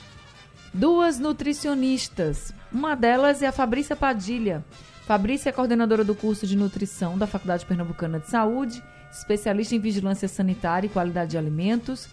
[0.73, 2.53] duas nutricionistas.
[2.73, 4.65] Uma delas é a Fabrícia Padilha.
[5.07, 8.83] Fabrícia é coordenadora do curso de nutrição da Faculdade Pernambucana de Saúde
[9.17, 12.09] especialista em vigilância sanitária e qualidade de alimentos,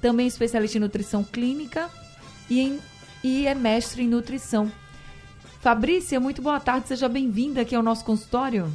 [0.00, 1.90] também especialista em nutrição clínica
[2.48, 2.78] e, em,
[3.22, 4.70] e é mestre em nutrição.
[5.60, 8.72] Fabrícia, muito boa tarde, seja bem-vinda aqui ao nosso consultório.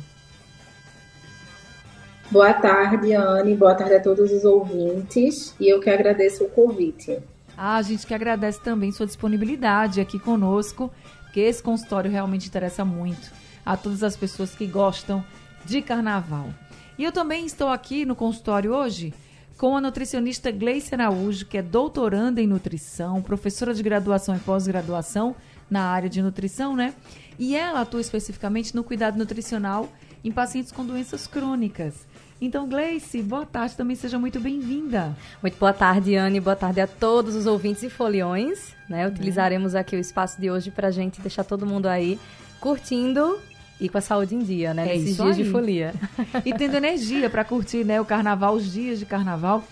[2.30, 7.20] Boa tarde, Anne, boa tarde a todos os ouvintes e eu que agradeço o convite.
[7.58, 12.84] Ah, a gente que agradece também sua disponibilidade aqui conosco, porque esse consultório realmente interessa
[12.84, 13.32] muito
[13.66, 15.24] a todas as pessoas que gostam
[15.64, 16.50] de carnaval.
[16.98, 19.14] E eu também estou aqui no consultório hoje
[19.58, 25.36] com a nutricionista Gleice Araújo, que é doutoranda em nutrição, professora de graduação e pós-graduação
[25.70, 26.94] na área de nutrição, né?
[27.40, 29.90] E ela atua especificamente no cuidado nutricional
[30.24, 32.06] em pacientes com doenças crônicas.
[32.40, 35.16] Então, Gleice, boa tarde, também seja muito bem-vinda.
[35.42, 38.76] Muito boa tarde, Anne, boa tarde a todos os ouvintes e foliões.
[38.88, 39.08] Né?
[39.08, 42.20] Utilizaremos aqui o espaço de hoje para a gente deixar todo mundo aí
[42.60, 43.40] curtindo
[43.80, 44.84] e com a saúde em dia, né?
[44.84, 45.44] É Nesses dias aí.
[45.44, 45.94] de folia.
[46.46, 49.64] E tendo energia para curtir, né, o carnaval, os dias de carnaval.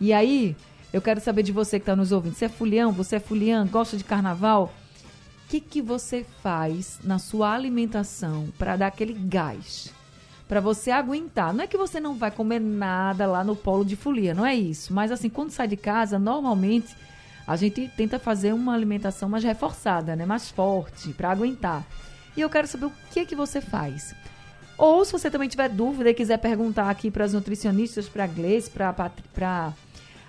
[0.00, 0.56] E aí,
[0.92, 2.34] eu quero saber de você que está nos ouvindo.
[2.34, 2.92] Você é fulião?
[2.92, 3.66] Você é fuliã?
[3.66, 4.72] Gosta de carnaval?
[5.46, 9.92] O que, que você faz na sua alimentação para dar aquele gás?
[10.48, 11.52] Para você aguentar.
[11.52, 14.54] Não é que você não vai comer nada lá no polo de folia, não é
[14.54, 14.92] isso.
[14.92, 16.94] Mas assim, quando sai de casa, normalmente
[17.46, 20.24] a gente tenta fazer uma alimentação mais reforçada, né?
[20.24, 21.84] Mais forte, para aguentar.
[22.40, 24.14] E eu quero saber o que que você faz.
[24.78, 28.26] Ou se você também tiver dúvida e quiser perguntar aqui para as nutricionistas, para a
[28.26, 29.74] Gleice, para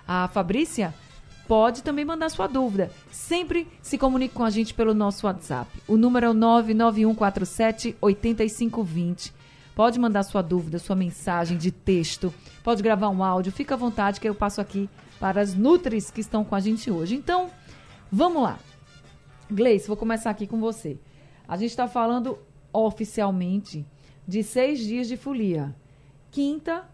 [0.05, 0.93] a Fabrícia,
[1.47, 2.91] pode também mandar sua dúvida.
[3.09, 5.71] Sempre se comunique com a gente pelo nosso WhatsApp.
[5.87, 9.33] O número é o 99147 8520.
[9.73, 14.19] Pode mandar sua dúvida, sua mensagem de texto, pode gravar um áudio, fica à vontade
[14.19, 17.15] que eu passo aqui para as Nutris que estão com a gente hoje.
[17.15, 17.49] Então,
[18.11, 18.59] vamos lá.
[19.49, 20.99] Gleice, vou começar aqui com você.
[21.51, 22.39] A gente está falando
[22.71, 23.85] oficialmente
[24.25, 25.75] de seis dias de folia.
[26.31, 26.89] Quinta,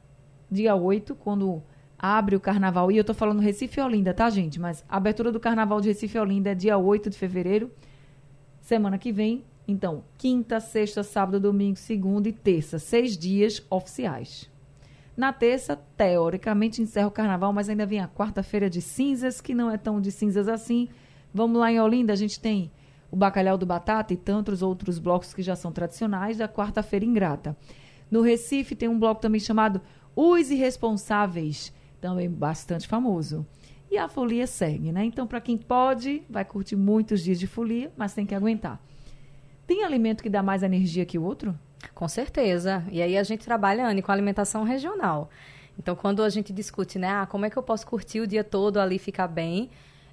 [0.50, 1.62] dia 8, quando
[1.96, 2.92] abre o carnaval.
[2.92, 4.60] E eu estou falando Recife e Olinda, tá, gente?
[4.60, 7.70] Mas a abertura do carnaval de Recife e Olinda é dia 8 de fevereiro,
[8.60, 9.46] semana que vem.
[9.68, 12.80] Então, quinta, sexta, sábado, domingo, segunda e terça.
[12.80, 14.50] Seis dias oficiais.
[15.16, 19.70] Na terça, teoricamente, encerra o carnaval, mas ainda vem a quarta-feira de cinzas, que não
[19.70, 20.90] é tão de cinzas assim.
[21.32, 22.72] Vamos lá em Olinda, a gente tem
[23.12, 27.56] o bacalhau do batata e tantos outros blocos que já são tradicionais da quarta-feira ingrata.
[28.10, 29.82] No Recife tem um bloco também chamado
[30.16, 33.46] Os Irresponsáveis, também bastante famoso.
[33.90, 35.06] E a folia segue, né?
[35.06, 38.82] Então, para quem pode, vai curtir muitos dias de folia, mas tem que aguentar.
[39.66, 41.58] Tem alimento que dá mais energia que o outro?
[41.94, 42.84] Com certeza.
[42.92, 45.30] E aí a gente trabalha, Anne, com alimentação regional.
[45.80, 48.44] Então, quando a gente discute, né, ah, como é que eu posso curtir o dia
[48.44, 49.70] todo ali, ficar bem,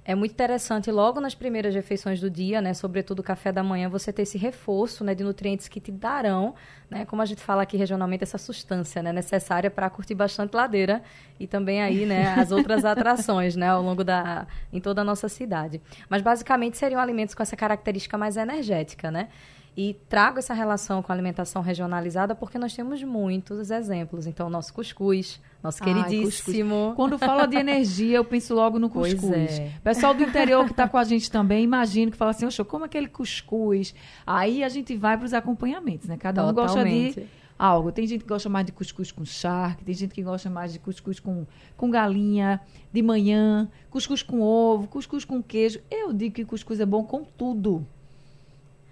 [0.07, 3.89] é muito interessante logo nas primeiras refeições do dia, né, sobretudo o café da manhã,
[3.89, 6.53] você ter esse reforço, né, de nutrientes que te darão,
[6.89, 11.01] né, como a gente fala aqui regionalmente, essa substância, né, necessária para curtir bastante ladeira
[11.39, 15.27] e também aí, né, as outras atrações, né, ao longo da em toda a nossa
[15.27, 15.81] cidade.
[16.07, 19.29] Mas basicamente seriam alimentos com essa característica mais energética, né?
[19.77, 24.25] E trago essa relação com a alimentação regionalizada porque nós temos muitos exemplos.
[24.25, 26.69] Então, nosso cuscuz, nosso Ai, queridíssimo.
[26.69, 26.95] Cuscuz.
[26.95, 29.19] Quando fala de energia, eu penso logo no cuscuz.
[29.21, 29.71] Pois é.
[29.83, 32.85] Pessoal do interior que está com a gente também, imagino que fala assim, oxe, como
[32.85, 33.93] aquele cuscuz?
[34.25, 36.15] Aí a gente vai para os acompanhamentos, né?
[36.15, 37.05] Cada um Totalmente.
[37.05, 37.27] gosta de
[37.57, 37.91] algo.
[37.91, 40.79] Tem gente que gosta mais de cuscuz com charque, tem gente que gosta mais de
[40.79, 41.45] cuscuz com,
[41.75, 42.61] com galinha
[42.91, 45.79] de manhã, cuscuz com ovo, cuscuz com queijo.
[45.89, 47.85] Eu digo que cuscuz é bom com tudo.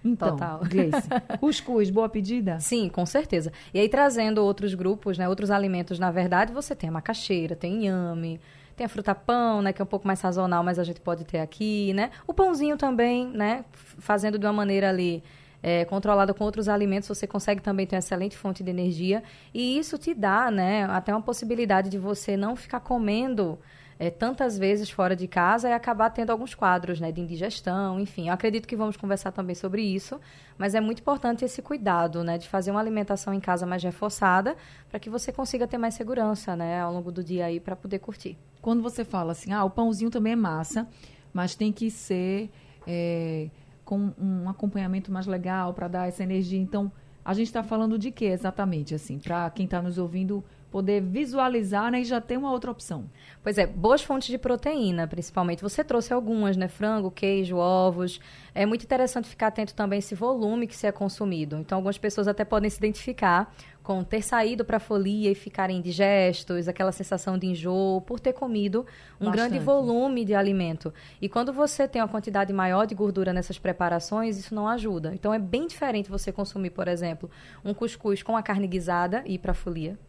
[0.04, 0.60] Então, Total.
[0.66, 1.08] Gleice,
[1.40, 2.60] cuscuz, boa pedida?
[2.60, 3.52] Sim, com certeza.
[3.74, 7.86] E aí, trazendo outros grupos, né, outros alimentos, na verdade, você tem a macaxeira, tem
[7.86, 8.40] inhame,
[8.76, 11.24] tem a fruta pão, né, que é um pouco mais sazonal, mas a gente pode
[11.24, 12.12] ter aqui, né?
[12.28, 15.24] O pãozinho também, né, fazendo de uma maneira ali
[15.62, 19.24] é, controlada com outros alimentos, você consegue também ter uma excelente fonte de energia.
[19.54, 23.58] E isso te dá, né, até uma possibilidade de você não ficar comendo
[24.00, 28.28] é, tantas vezes fora de casa e acabar tendo alguns quadros né, de indigestão, enfim.
[28.28, 30.20] Eu acredito que vamos conversar também sobre isso,
[30.58, 34.56] mas é muito importante esse cuidado né, de fazer uma alimentação em casa mais reforçada
[34.90, 38.00] para que você consiga ter mais segurança né, ao longo do dia aí para poder
[38.00, 38.38] curtir.
[38.62, 40.88] Quando você fala assim, ah, o pãozinho também é massa,
[41.34, 42.50] mas tem que ser
[42.88, 43.50] é,
[43.84, 46.60] com um acompanhamento mais legal para dar essa energia.
[46.60, 46.92] Então,
[47.26, 50.44] a gente está falando de quê exatamente, assim, para quem está nos ouvindo
[50.74, 53.06] poder visualizar né, e já ter uma outra opção.
[53.44, 55.62] Pois é, boas fontes de proteína, principalmente.
[55.62, 56.68] Você trouxe algumas, né?
[56.68, 58.20] Frango, queijo, ovos.
[58.56, 61.58] É muito interessante ficar atento também esse volume que se é consumido.
[61.58, 63.54] Então, algumas pessoas até podem se identificar
[63.84, 68.34] com ter saído para a folia e ficarem indigestos, aquela sensação de enjoo, por ter
[68.34, 68.80] comido
[69.22, 69.36] um Bastante.
[69.36, 70.92] grande volume de alimento.
[71.22, 75.14] E quando você tem uma quantidade maior de gordura nessas preparações, isso não ajuda.
[75.14, 77.30] Então, é bem diferente você consumir, por exemplo,
[77.64, 80.00] um cuscuz com a carne guisada e ir para a folia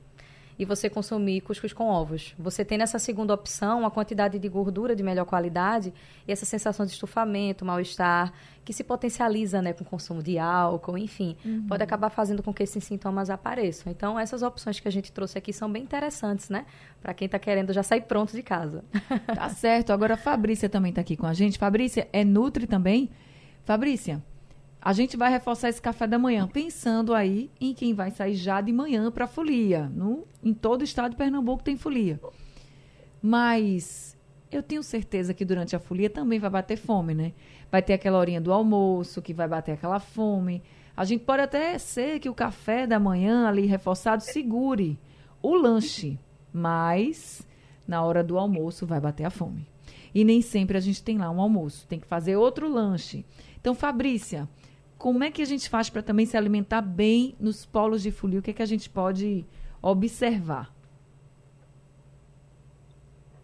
[0.58, 2.34] e você consumir cuscuz com ovos.
[2.38, 5.92] Você tem nessa segunda opção uma quantidade de gordura de melhor qualidade
[6.26, 8.32] e essa sensação de estufamento, mal-estar,
[8.64, 11.66] que se potencializa né, com o consumo de álcool, enfim, uhum.
[11.66, 13.92] pode acabar fazendo com que esses sintomas apareçam.
[13.92, 16.64] Então, essas opções que a gente trouxe aqui são bem interessantes, né?
[17.02, 18.84] Para quem está querendo já sair pronto de casa.
[19.26, 19.92] Tá certo.
[19.92, 21.58] Agora, a Fabrícia também está aqui com a gente.
[21.58, 23.10] Fabrícia, é Nutri também?
[23.64, 24.22] Fabrícia,
[24.84, 28.60] a gente vai reforçar esse café da manhã, pensando aí em quem vai sair já
[28.60, 29.88] de manhã para a folia.
[29.88, 32.20] No, em todo o estado de Pernambuco tem folia.
[33.22, 34.14] Mas
[34.52, 37.32] eu tenho certeza que durante a folia também vai bater fome, né?
[37.72, 40.62] Vai ter aquela horinha do almoço, que vai bater aquela fome.
[40.94, 45.00] A gente pode até ser que o café da manhã ali reforçado segure
[45.40, 46.18] o lanche,
[46.52, 47.40] mas
[47.88, 49.66] na hora do almoço vai bater a fome.
[50.14, 53.24] E nem sempre a gente tem lá um almoço, tem que fazer outro lanche.
[53.58, 54.46] Então, Fabrícia,
[55.04, 58.38] como é que a gente faz para também se alimentar bem nos polos de folia?
[58.38, 59.44] O que é que a gente pode
[59.82, 60.74] observar?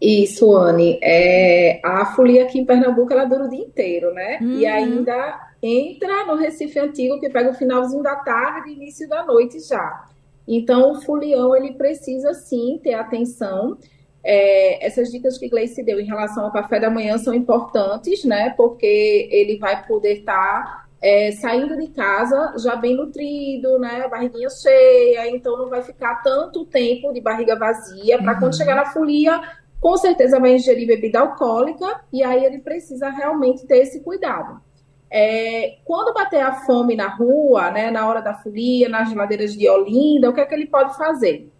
[0.01, 0.97] Isso, Anne.
[1.03, 4.39] É, a folia aqui em Pernambuco ela dura o dia inteiro, né?
[4.41, 4.57] Uhum.
[4.57, 9.23] E ainda entra no Recife Antigo, que pega o finalzinho da tarde e início da
[9.23, 10.05] noite já.
[10.47, 13.77] Então, o folião ele precisa sim ter atenção.
[14.23, 18.49] É, essas dicas que Gleice deu em relação ao café da manhã são importantes, né?
[18.57, 24.07] Porque ele vai poder estar tá é, saindo de casa já bem nutrido, né?
[24.07, 28.19] Barriguinha cheia, então não vai ficar tanto tempo de barriga vazia.
[28.19, 28.39] Para uhum.
[28.39, 29.41] quando chegar na folia,
[29.79, 34.61] com certeza vai ingerir bebida alcoólica e aí ele precisa realmente ter esse cuidado.
[35.09, 39.67] É, quando bater a fome na rua, né, na hora da folia, nas geladeiras de
[39.67, 41.51] Olinda, o que é que ele pode fazer?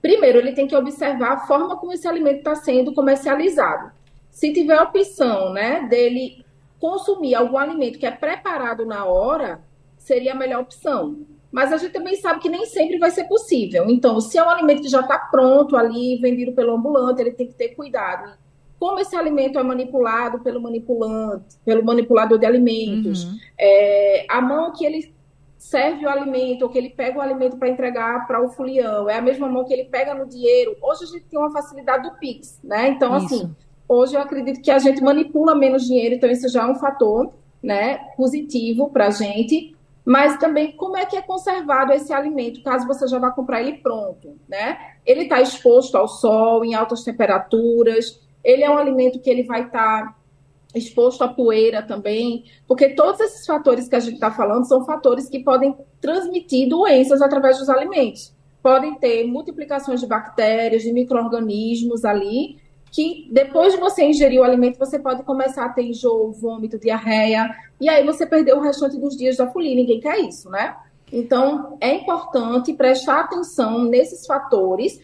[0.00, 3.90] Primeiro, ele tem que observar a forma como esse alimento está sendo comercializado.
[4.30, 6.45] Se tiver opção, né, dele
[6.80, 9.60] consumir algum alimento que é preparado na hora
[9.98, 11.18] seria a melhor opção.
[11.50, 13.88] Mas a gente também sabe que nem sempre vai ser possível.
[13.88, 17.46] Então, se é um alimento que já está pronto ali, vendido pelo ambulante, ele tem
[17.46, 18.36] que ter cuidado.
[18.78, 23.38] Como esse alimento é manipulado pelo manipulante, pelo manipulador de alimentos, uhum.
[23.58, 25.14] é, a mão que ele
[25.56, 29.16] serve o alimento, ou que ele pega o alimento para entregar para o fulião, é
[29.16, 30.76] a mesma mão que ele pega no dinheiro.
[30.82, 32.88] Hoje a gente tem uma facilidade do Pix, né?
[32.88, 33.26] Então, Isso.
[33.26, 33.56] assim,
[33.88, 37.32] Hoje eu acredito que a gente manipula menos dinheiro, então isso já é um fator
[37.62, 39.76] né, positivo para a gente.
[40.04, 43.78] Mas também como é que é conservado esse alimento, caso você já vá comprar ele
[43.78, 44.78] pronto, né?
[45.04, 48.20] Ele está exposto ao sol, em altas temperaturas.
[48.44, 50.16] Ele é um alimento que ele vai estar tá
[50.76, 55.28] exposto à poeira também, porque todos esses fatores que a gente está falando são fatores
[55.28, 58.32] que podem transmitir doenças através dos alimentos.
[58.62, 62.58] Podem ter multiplicações de bactérias, de micro-organismos ali,
[62.96, 67.54] que depois de você ingerir o alimento, você pode começar a ter enjoo, vômito, diarreia,
[67.78, 69.74] e aí você perdeu o restante dos dias da folia.
[69.74, 70.74] Ninguém quer isso, né?
[71.12, 74.98] Então, é importante prestar atenção nesses fatores.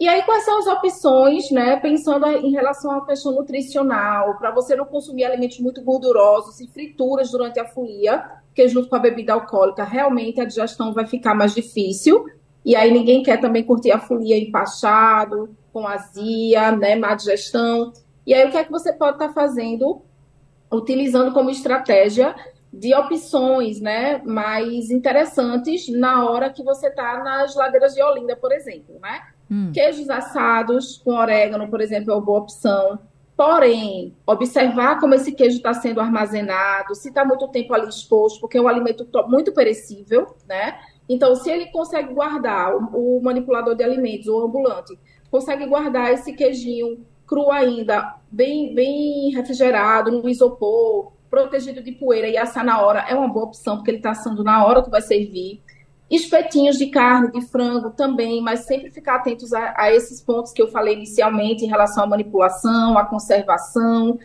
[0.00, 1.76] E aí, quais são as opções, né?
[1.76, 7.30] Pensando em relação à questão nutricional, para você não consumir alimentos muito gordurosos e frituras
[7.30, 11.54] durante a folia, porque junto com a bebida alcoólica, realmente a digestão vai ficar mais
[11.54, 12.24] difícil.
[12.64, 17.92] E aí ninguém quer também curtir a folia empachado, com azia, né, má digestão.
[18.24, 20.00] E aí, o que é que você pode estar tá fazendo,
[20.72, 22.34] utilizando como estratégia
[22.72, 28.52] de opções né, mais interessantes na hora que você está nas ladeiras de Olinda, por
[28.52, 29.20] exemplo, né?
[29.50, 29.72] Hum.
[29.72, 32.98] Queijos assados com orégano, por exemplo, é uma boa opção.
[33.36, 38.58] Porém, observar como esse queijo está sendo armazenado, se está muito tempo ali exposto, porque
[38.58, 40.78] é um alimento muito perecível, né?
[41.08, 44.98] Então, se ele consegue guardar, o, o manipulador de alimentos, o ambulante,
[45.34, 52.36] consegue guardar esse queijinho cru ainda, bem, bem refrigerado, no isopor, protegido de poeira e
[52.36, 55.02] assar na hora, é uma boa opção, porque ele está assando na hora que vai
[55.02, 55.60] servir.
[56.08, 60.62] Espetinhos de carne, de frango também, mas sempre ficar atentos a, a esses pontos que
[60.62, 64.16] eu falei inicialmente em relação à manipulação, à conservação.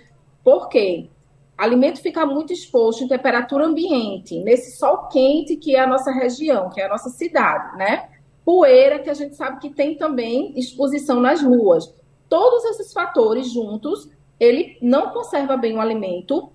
[0.43, 1.09] Por quê?
[1.57, 6.69] alimento fica muito exposto em temperatura ambiente, nesse sol quente que é a nossa região,
[6.69, 8.08] que é a nossa cidade, né?
[8.49, 11.93] Poeira, que a gente sabe que tem também exposição nas ruas.
[12.27, 16.49] Todos esses fatores juntos, ele não conserva bem o alimento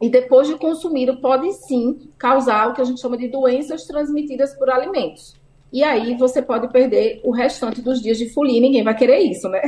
[0.00, 4.54] e depois de consumido pode sim causar o que a gente chama de doenças transmitidas
[4.54, 5.34] por alimentos.
[5.70, 8.58] E aí você pode perder o restante dos dias de folia.
[8.58, 9.60] Ninguém vai querer isso, né?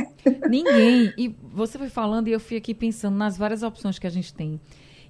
[0.49, 1.13] Ninguém.
[1.15, 4.33] E você foi falando e eu fui aqui pensando nas várias opções que a gente
[4.33, 4.59] tem.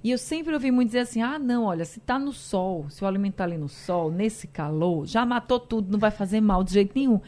[0.02, 3.02] E eu sempre ouvi muito dizer assim: ah, não, olha, se tá no sol, se
[3.02, 6.62] o alimento tá ali no sol, nesse calor, já matou tudo, não vai fazer mal
[6.62, 7.20] de jeito nenhum.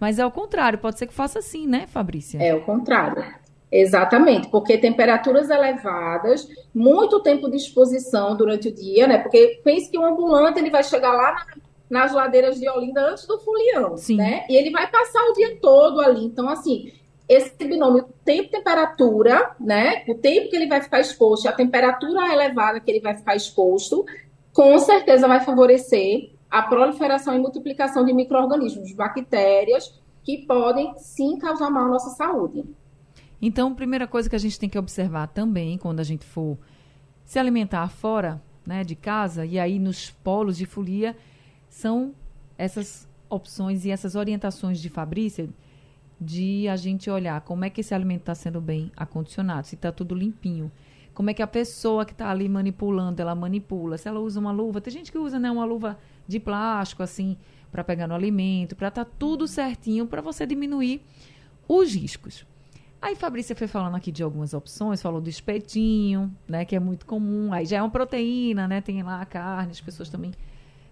[0.00, 2.38] Mas é o contrário, pode ser que faça assim, né, Fabrícia?
[2.38, 3.24] É o contrário.
[3.70, 9.18] Exatamente, porque temperaturas elevadas, muito tempo de exposição durante o dia, né?
[9.18, 11.46] Porque pense que o ambulante ele vai chegar lá na
[11.90, 14.16] nas ladeiras de Olinda antes do Fulião, Sim.
[14.16, 14.44] né?
[14.48, 16.24] E ele vai passar o dia todo ali.
[16.24, 16.92] Então, assim,
[17.28, 20.04] esse binômio tempo-temperatura, né?
[20.08, 24.06] O tempo que ele vai ficar exposto, a temperatura elevada que ele vai ficar exposto,
[24.52, 31.70] com certeza vai favorecer a proliferação e multiplicação de micro-organismos, bactérias, que podem sim causar
[31.70, 32.64] mal à nossa saúde.
[33.40, 36.58] Então, primeira coisa que a gente tem que observar também, quando a gente for
[37.24, 41.14] se alimentar fora né, de casa, e aí nos polos de folia,
[41.68, 42.14] são
[42.56, 45.48] essas opções e essas orientações de Fabrícia
[46.20, 49.92] de a gente olhar como é que esse alimento está sendo bem acondicionado, se está
[49.92, 50.70] tudo limpinho.
[51.14, 53.98] Como é que a pessoa que está ali manipulando, ela manipula.
[53.98, 55.98] Se ela usa uma luva, tem gente que usa né, uma luva
[56.28, 57.36] de plástico, assim,
[57.72, 61.02] para pegar no alimento, para estar tá tudo certinho, para você diminuir
[61.66, 62.46] os riscos.
[63.00, 67.06] Aí Fabrícia foi falando aqui de algumas opções, falou do espetinho, né, que é muito
[67.06, 67.52] comum.
[67.52, 70.32] Aí já é uma proteína, né, tem lá a carne, as pessoas também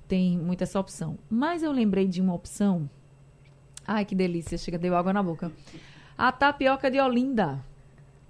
[0.07, 1.19] tem muita essa opção.
[1.29, 2.89] Mas eu lembrei de uma opção.
[3.87, 5.53] Ai, que delícia, chega, deu água na boca.
[6.19, 7.65] A tapioca de Olinda.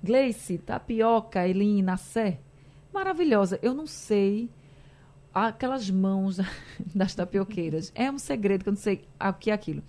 [0.03, 2.39] Gleice, tapioca, Elina, Sé.
[2.93, 3.59] Maravilhosa.
[3.63, 4.51] Eu não sei
[5.33, 6.39] aquelas mãos
[6.95, 7.93] das tapioqueiras.
[7.95, 9.83] É um segredo que eu não sei o que é aquilo.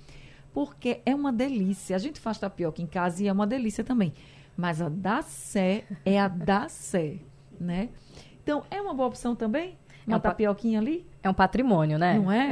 [0.54, 1.96] Porque é uma delícia.
[1.96, 4.14] A gente faz tapioca em casa e é uma delícia também.
[4.56, 7.20] Mas a da Sé é a da Sé,
[7.60, 7.90] né?
[8.42, 9.78] Então, é uma boa opção também?
[10.08, 11.06] Uma é um tapioquinha ali?
[11.22, 12.18] É um patrimônio, né?
[12.18, 12.50] Não é?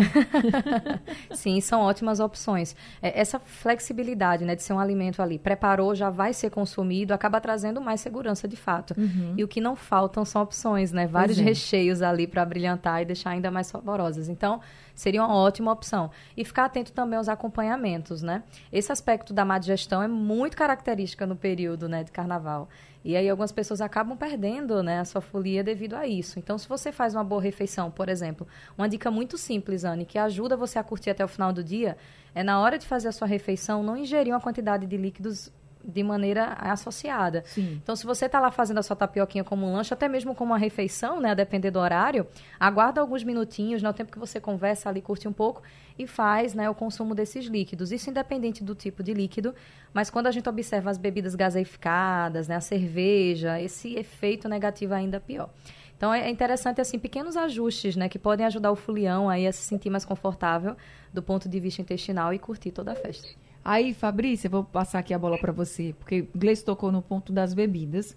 [1.31, 2.75] Sim, são ótimas opções.
[3.01, 7.39] É, essa flexibilidade, né, de ser um alimento ali, preparou, já vai ser consumido, acaba
[7.39, 8.93] trazendo mais segurança de fato.
[8.97, 9.35] Uhum.
[9.37, 11.07] E o que não faltam são opções, né?
[11.07, 11.41] Vários é.
[11.41, 14.27] recheios ali para brilhantar e deixar ainda mais saborosas.
[14.27, 14.59] Então,
[14.93, 16.11] seria uma ótima opção.
[16.35, 18.43] E ficar atento também aos acompanhamentos, né?
[18.71, 22.67] Esse aspecto da má digestão é muito característica no período, né, de carnaval.
[23.05, 26.39] E aí algumas pessoas acabam perdendo né, a sua folia devido a isso.
[26.39, 30.17] Então, se você faz uma boa refeição, por exemplo, uma dica muito simples, Anne, que
[30.17, 31.95] ajuda você a curtir até o final do dia,
[32.33, 35.51] é na hora de fazer a sua refeição, não ingerir uma quantidade de líquidos
[35.87, 37.43] de maneira associada.
[37.45, 37.79] Sim.
[37.81, 40.51] Então, se você está lá fazendo a sua tapioquinha como um lanche, até mesmo como
[40.51, 42.27] uma refeição, né, a depender do horário,
[42.59, 45.61] aguarda alguns minutinhos, no né, tempo que você conversa ali, curte um pouco
[45.97, 47.91] e faz né, o consumo desses líquidos.
[47.91, 49.53] Isso independente do tipo de líquido,
[49.93, 55.17] mas quando a gente observa as bebidas gaseificadas, né, a cerveja, esse efeito negativo ainda
[55.17, 55.49] é pior.
[55.97, 59.61] Então é interessante assim pequenos ajustes, né, que podem ajudar o fulião aí a se
[59.61, 60.75] sentir mais confortável
[61.13, 63.29] do ponto de vista intestinal e curtir toda a festa.
[63.65, 67.51] Aí, Fabrícia, vou passar aqui a bola para você, porque Gleice tocou no ponto das
[67.51, 68.15] bebidas.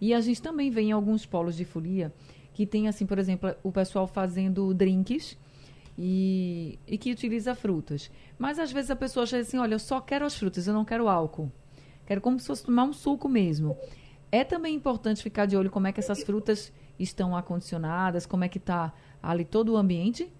[0.00, 2.14] E a gente também vê em alguns polos de folia
[2.52, 5.36] que tem, assim, por exemplo, o pessoal fazendo drinks
[5.98, 8.08] e, e que utiliza frutas.
[8.38, 10.84] Mas às vezes a pessoa acha assim: olha, eu só quero as frutas, eu não
[10.84, 11.50] quero álcool.
[12.06, 13.76] Quero como se fosse tomar um suco mesmo.
[14.30, 18.48] É também importante ficar de olho como é que essas frutas estão acondicionadas, como é
[18.48, 20.30] que está ali todo o ambiente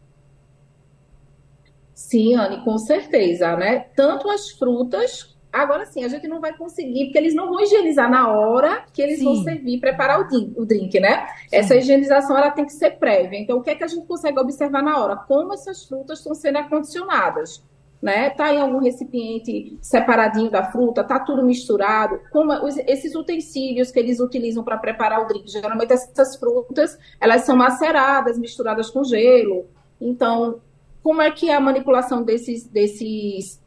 [1.94, 3.86] Sim, Anne, com certeza, né?
[3.94, 8.10] Tanto as frutas, agora sim, a gente não vai conseguir, porque eles não vão higienizar
[8.10, 9.24] na hora que eles sim.
[9.24, 11.26] vão servir, preparar o drink, o drink né?
[11.48, 11.56] Sim.
[11.56, 13.38] Essa higienização, ela tem que ser prévia.
[13.38, 15.16] Então, o que é que a gente consegue observar na hora?
[15.16, 17.62] Como essas frutas estão sendo acondicionadas,
[18.02, 18.30] né?
[18.30, 22.20] Tá em algum recipiente separadinho da fruta, tá tudo misturado.
[22.32, 27.42] Como os, esses utensílios que eles utilizam para preparar o drink, geralmente essas frutas, elas
[27.42, 29.66] são maceradas, misturadas com gelo.
[30.00, 30.60] Então,
[31.04, 33.62] como é que é a manipulação desses, desses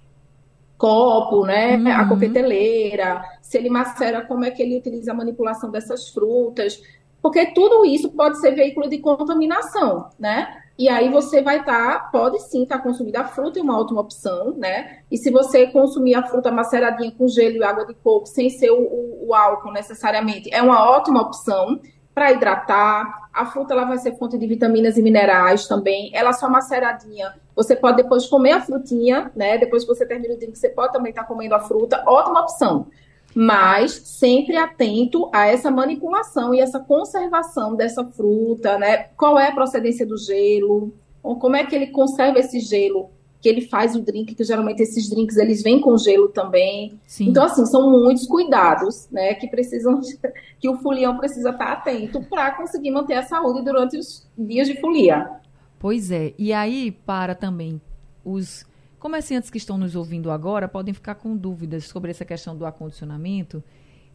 [0.76, 1.78] copo, né?
[1.78, 1.88] Uhum.
[1.88, 6.82] A coqueteleira, se ele macera, como é que ele utiliza a manipulação dessas frutas.
[7.22, 10.48] Porque tudo isso pode ser veículo de contaminação, né?
[10.80, 13.80] E aí você vai estar, tá, pode sim estar tá consumindo a fruta, é uma
[13.80, 15.00] ótima opção, né?
[15.12, 18.72] E se você consumir a fruta maceradinha com gelo e água de coco, sem ser
[18.72, 21.80] o, o, o álcool necessariamente, é uma ótima opção
[22.18, 23.30] para hidratar.
[23.32, 26.10] A fruta ela vai ser fonte de vitaminas e minerais também.
[26.16, 29.60] Ela só maceradinha Você pode depois comer a frutinha, né?
[29.60, 32.04] Depois que você termina o drink, você pode também estar tá comendo a fruta.
[32.08, 32.88] Ótima opção.
[33.36, 39.10] Mas sempre atento a essa manipulação e essa conservação dessa fruta, né?
[39.16, 40.92] Qual é a procedência do gelo?
[41.22, 43.12] Como é que ele conserva esse gelo?
[43.48, 47.00] Que ele faz o drink, que geralmente esses drinks eles vêm com gelo também.
[47.08, 47.30] Sim.
[47.30, 50.02] Então, assim, são muitos cuidados, né, que precisam,
[50.60, 54.78] que o folião precisa estar atento para conseguir manter a saúde durante os dias de
[54.82, 55.32] folia.
[55.80, 56.34] Pois é.
[56.38, 57.80] E aí, para também
[58.26, 58.66] os
[59.00, 63.64] comerciantes que estão nos ouvindo agora, podem ficar com dúvidas sobre essa questão do acondicionamento.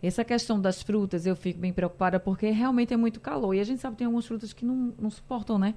[0.03, 3.55] Essa questão das frutas, eu fico bem preocupada porque realmente é muito calor.
[3.55, 5.75] E a gente sabe que tem algumas frutas que não, não suportam, né?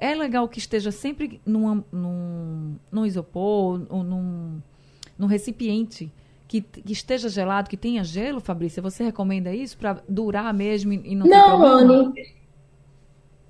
[0.00, 4.58] É legal que esteja sempre num, num, num isopor ou num,
[5.18, 6.10] num recipiente
[6.48, 8.82] que, que, esteja gelado, que tenha gelo, Fabrícia.
[8.82, 11.94] Você recomenda isso para durar mesmo e não, não ter problema?
[11.94, 12.40] Anne,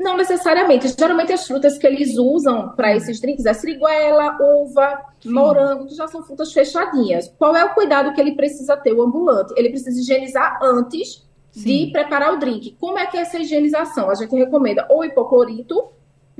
[0.00, 0.88] não necessariamente.
[0.88, 5.30] Geralmente as frutas que eles usam para esses drinks é siriguela, uva, Sim.
[5.30, 7.32] morango, que já são frutas fechadinhas.
[7.38, 9.54] Qual é o cuidado que ele precisa ter, o ambulante?
[9.56, 11.86] Ele precisa higienizar antes Sim.
[11.86, 12.76] de preparar o drink.
[12.80, 14.10] Como é que é essa higienização?
[14.10, 15.90] A gente recomenda ou hipoclorito,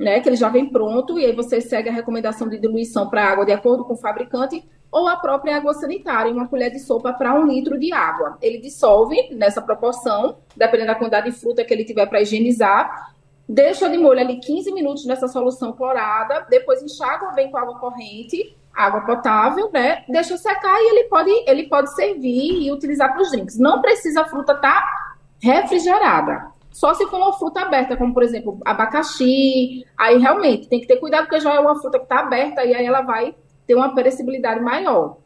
[0.01, 3.23] né, que ele já vem pronto, e aí você segue a recomendação de diluição para
[3.23, 7.13] água de acordo com o fabricante, ou a própria água sanitária, uma colher de sopa
[7.13, 8.37] para um litro de água.
[8.41, 13.13] Ele dissolve nessa proporção, dependendo da quantidade de fruta que ele tiver para higienizar,
[13.47, 18.57] deixa de molho ali 15 minutos nessa solução clorada, depois enxágua bem com água corrente,
[18.73, 20.03] água potável, né?
[20.09, 23.57] Deixa secar e ele pode, ele pode servir e utilizar para os drinks.
[23.59, 26.51] Não precisa a fruta estar tá refrigerada.
[26.71, 30.97] Só se for uma fruta aberta, como por exemplo abacaxi, aí realmente tem que ter
[30.97, 33.35] cuidado porque já é uma fruta que está aberta e aí ela vai
[33.67, 35.17] ter uma perecibilidade maior.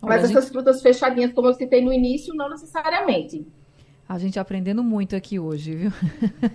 [0.00, 0.52] Mas essas gente...
[0.52, 3.46] frutas fechadinhas, como eu citei no início, não necessariamente.
[4.06, 5.92] A gente aprendendo muito aqui hoje, viu?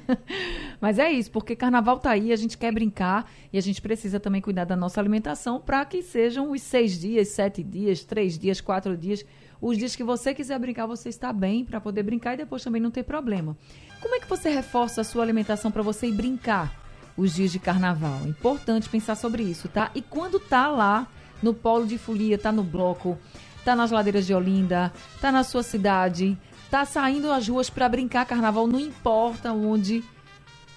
[0.79, 4.19] Mas é isso, porque carnaval tá aí, a gente quer brincar e a gente precisa
[4.19, 8.62] também cuidar da nossa alimentação para que sejam os seis dias, sete dias, três dias,
[8.62, 9.25] quatro dias
[9.61, 12.81] os dias que você quiser brincar, você está bem para poder brincar e depois também
[12.81, 13.57] não ter problema.
[14.01, 16.73] Como é que você reforça a sua alimentação para você ir brincar
[17.17, 18.25] os dias de carnaval?
[18.25, 19.91] Importante pensar sobre isso, tá?
[19.93, 21.07] E quando tá lá
[21.43, 23.17] no polo de folia, tá no bloco,
[23.65, 26.37] tá nas ladeiras de Olinda, tá na sua cidade,
[26.72, 30.03] tá saindo às ruas para brincar carnaval, não importa onde.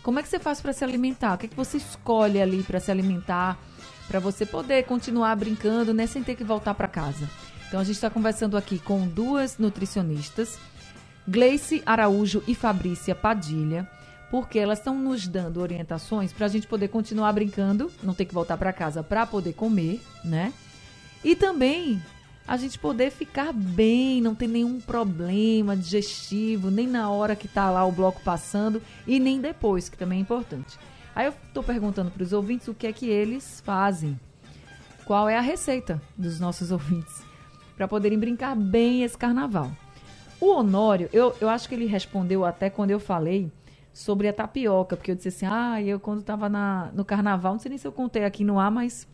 [0.02, 1.34] Como é que você faz para se alimentar?
[1.34, 3.56] O que é que você escolhe ali para se alimentar,
[4.08, 7.30] para você poder continuar brincando, né, sem ter que voltar para casa?
[7.72, 10.58] Então a gente está conversando aqui com duas nutricionistas,
[11.26, 13.88] Gleice Araújo e Fabrícia Padilha,
[14.30, 18.34] porque elas estão nos dando orientações para a gente poder continuar brincando, não ter que
[18.34, 20.52] voltar para casa para poder comer, né?
[21.24, 22.02] E também
[22.46, 27.70] a gente poder ficar bem, não ter nenhum problema digestivo, nem na hora que está
[27.70, 30.78] lá o bloco passando e nem depois, que também é importante.
[31.14, 34.20] Aí eu estou perguntando para os ouvintes o que é que eles fazem.
[35.06, 37.31] Qual é a receita dos nossos ouvintes?
[37.82, 39.68] Para poderem brincar bem esse carnaval.
[40.40, 43.50] O Honório, eu, eu acho que ele respondeu até quando eu falei
[43.92, 46.48] sobre a tapioca, porque eu disse assim, ah, eu quando estava
[46.94, 49.08] no carnaval, não sei nem se eu contei aqui no ar, mas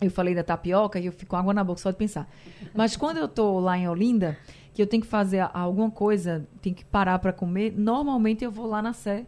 [0.00, 2.30] eu falei da tapioca e eu fico com água na boca só de pensar.
[2.72, 4.38] Mas quando eu tô lá em Olinda,
[4.72, 8.66] que eu tenho que fazer alguma coisa, tenho que parar para comer, normalmente eu vou
[8.66, 9.26] lá na Sé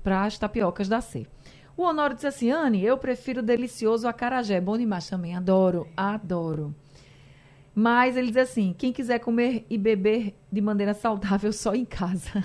[0.00, 1.26] para as tapiocas da Sé.
[1.76, 4.60] O Honório disse assim, Anne, eu prefiro delicioso acarajé.
[4.60, 6.72] Bom demais também, adoro, adoro.
[7.78, 12.42] Mas ele diz assim: quem quiser comer e beber de maneira saudável só em casa.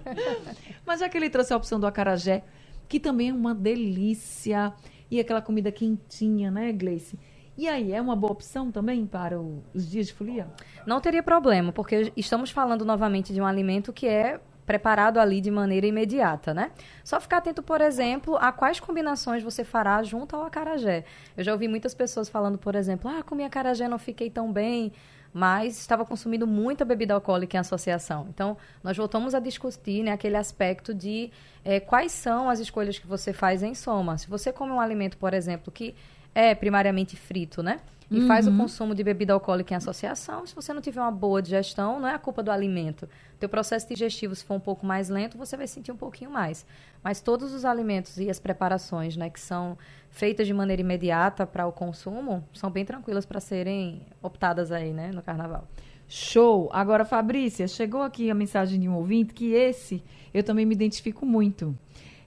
[0.86, 2.42] Mas já que ele trouxe a opção do acarajé,
[2.88, 4.72] que também é uma delícia,
[5.10, 7.18] e aquela comida quentinha, né, Gleice?
[7.58, 10.48] E aí, é uma boa opção também para o, os dias de folia?
[10.86, 15.50] Não teria problema, porque estamos falando novamente de um alimento que é preparado ali de
[15.50, 16.70] maneira imediata, né?
[17.02, 21.04] Só ficar atento, por exemplo, a quais combinações você fará junto ao acarajé.
[21.36, 24.92] Eu já ouvi muitas pessoas falando, por exemplo, ah, comi acarajé, não fiquei tão bem,
[25.32, 28.26] mas estava consumindo muita bebida alcoólica em associação.
[28.30, 31.30] Então, nós voltamos a discutir né, aquele aspecto de
[31.64, 34.16] é, quais são as escolhas que você faz em soma.
[34.16, 35.94] Se você come um alimento, por exemplo, que
[36.34, 37.80] é primariamente frito, né?
[38.10, 38.26] e uhum.
[38.26, 38.58] faz o uhum.
[38.58, 40.46] consumo de bebida alcoólica em associação.
[40.46, 43.08] Se você não tiver uma boa digestão, não é a culpa do alimento.
[43.40, 46.66] Teu processo digestivo, se for um pouco mais lento, você vai sentir um pouquinho mais.
[47.02, 49.76] Mas todos os alimentos e as preparações, né, que são
[50.10, 55.10] feitas de maneira imediata para o consumo, são bem tranquilas para serem optadas aí, né,
[55.12, 55.66] no carnaval.
[56.06, 56.68] Show!
[56.72, 61.24] Agora, Fabrícia, chegou aqui a mensagem de um ouvinte que esse eu também me identifico
[61.24, 61.76] muito.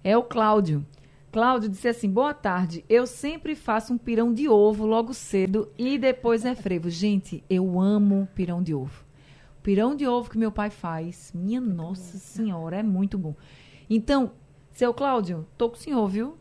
[0.04, 0.86] É o Cláudio.
[1.32, 2.84] Cláudio disse assim: boa tarde.
[2.90, 6.90] Eu sempre faço um pirão de ovo logo cedo e depois é frevo.
[6.90, 9.06] Gente, eu amo pirão de ovo.
[9.60, 13.36] O pirão de ovo que meu pai faz, minha nossa senhora, é muito bom.
[13.90, 14.32] Então,
[14.72, 16.38] seu Cláudio, tô com o senhor, viu?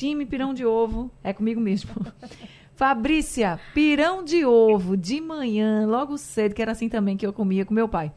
[0.00, 1.10] time pirão de ovo.
[1.22, 1.90] É comigo mesmo.
[2.74, 7.66] Fabrícia, pirão de ovo de manhã, logo cedo, que era assim também que eu comia
[7.66, 8.10] com meu pai.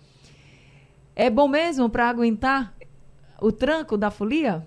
[1.14, 2.74] É bom mesmo para aguentar
[3.42, 4.66] o tranco da folia?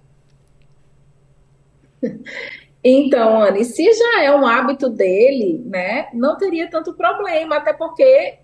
[2.89, 8.39] Então, Anne, se já é um hábito dele, né, não teria tanto problema, até porque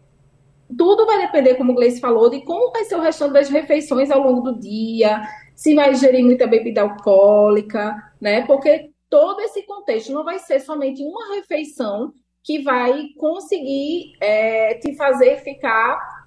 [0.76, 4.10] tudo vai depender, como o Gleice falou, de como vai ser o restante das refeições
[4.10, 5.22] ao longo do dia,
[5.54, 8.44] se vai ingerir muita bebida alcoólica, né?
[8.44, 12.12] Porque todo esse contexto não vai ser somente uma refeição
[12.42, 16.26] que vai conseguir é, te fazer ficar,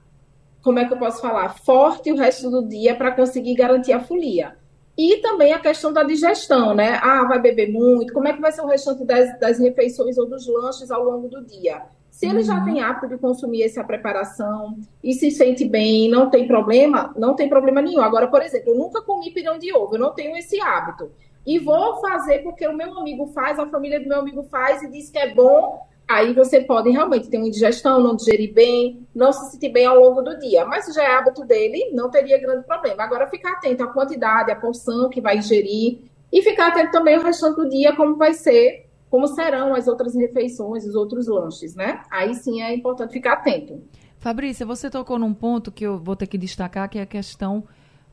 [0.63, 3.99] como é que eu posso falar, forte o resto do dia para conseguir garantir a
[3.99, 4.57] folia.
[4.97, 6.99] E também a questão da digestão, né?
[7.01, 10.25] Ah, vai beber muito, como é que vai ser o restante das, das refeições ou
[10.25, 11.81] dos lanches ao longo do dia?
[12.09, 12.43] Se ele uhum.
[12.43, 17.35] já tem hábito de consumir essa preparação e se sente bem, não tem problema, não
[17.35, 17.99] tem problema nenhum.
[17.99, 21.11] Agora, por exemplo, eu nunca comi pirão de ovo, eu não tenho esse hábito.
[21.45, 24.89] E vou fazer porque o meu amigo faz, a família do meu amigo faz e
[24.89, 25.85] diz que é bom.
[26.07, 29.99] Aí você pode realmente ter uma indigestão, não digerir bem, não se sentir bem ao
[29.99, 30.65] longo do dia.
[30.65, 33.03] Mas se já é hábito dele, não teria grande problema.
[33.03, 35.99] Agora, ficar atento à quantidade, à porção que vai ingerir
[36.31, 40.13] e ficar atento também ao restante do dia, como vai ser como serão as outras
[40.13, 42.01] refeições, os outros lanches, né?
[42.11, 43.81] Aí sim é importante ficar atento.
[44.17, 47.63] Fabrícia, você tocou num ponto que eu vou ter que destacar, que é a questão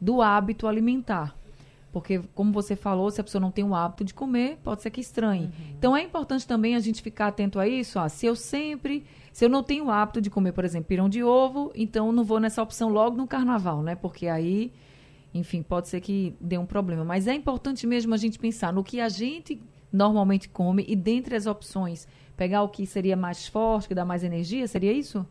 [0.01, 1.35] do hábito alimentar.
[1.93, 4.91] Porque, como você falou, se a pessoa não tem o hábito de comer, pode ser
[4.91, 5.45] que estranhe.
[5.45, 5.75] Uhum.
[5.79, 7.99] Então, é importante também a gente ficar atento a isso.
[8.09, 11.23] Se eu sempre, se eu não tenho o hábito de comer, por exemplo, pirão de
[11.23, 13.95] ovo, então não vou nessa opção logo no carnaval, né?
[13.95, 14.73] Porque aí,
[15.35, 17.05] enfim, pode ser que dê um problema.
[17.05, 19.61] Mas é importante mesmo a gente pensar no que a gente
[19.93, 24.25] normalmente come e dentre as opções, pegar o que seria mais forte, que dá mais
[24.25, 25.27] energia, seria isso?